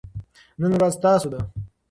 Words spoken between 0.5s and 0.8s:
نن